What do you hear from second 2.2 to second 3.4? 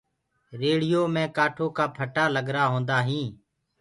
ڪگرآ هوندآ هينٚ۔